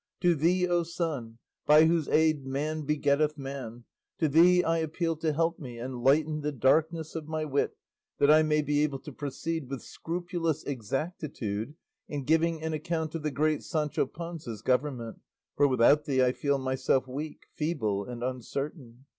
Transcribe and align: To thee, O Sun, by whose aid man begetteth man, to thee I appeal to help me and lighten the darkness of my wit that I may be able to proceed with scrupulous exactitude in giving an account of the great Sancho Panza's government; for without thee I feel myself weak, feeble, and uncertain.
To 0.21 0.33
thee, 0.33 0.67
O 0.67 0.81
Sun, 0.81 1.37
by 1.67 1.85
whose 1.85 2.09
aid 2.09 2.43
man 2.47 2.85
begetteth 2.85 3.37
man, 3.37 3.83
to 4.17 4.27
thee 4.27 4.63
I 4.63 4.79
appeal 4.79 5.15
to 5.17 5.31
help 5.31 5.59
me 5.59 5.77
and 5.77 6.01
lighten 6.01 6.41
the 6.41 6.51
darkness 6.51 7.13
of 7.13 7.27
my 7.27 7.45
wit 7.45 7.77
that 8.17 8.31
I 8.31 8.41
may 8.41 8.63
be 8.63 8.81
able 8.81 8.97
to 8.97 9.11
proceed 9.13 9.69
with 9.69 9.83
scrupulous 9.83 10.63
exactitude 10.63 11.75
in 12.09 12.23
giving 12.23 12.63
an 12.63 12.73
account 12.73 13.13
of 13.13 13.21
the 13.21 13.29
great 13.29 13.61
Sancho 13.61 14.07
Panza's 14.07 14.63
government; 14.63 15.21
for 15.55 15.67
without 15.67 16.05
thee 16.05 16.23
I 16.25 16.31
feel 16.31 16.57
myself 16.57 17.07
weak, 17.07 17.45
feeble, 17.55 18.03
and 18.03 18.23
uncertain. 18.23 19.05